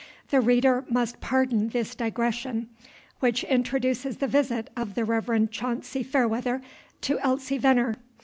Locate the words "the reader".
0.31-0.83